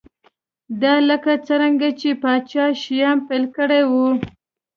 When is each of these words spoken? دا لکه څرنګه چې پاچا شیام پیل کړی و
دا 0.81 0.93
لکه 1.09 1.31
څرنګه 1.45 1.89
چې 1.99 2.09
پاچا 2.21 2.65
شیام 2.83 3.17
پیل 3.27 3.43
کړی 3.55 3.81
و 3.89 3.91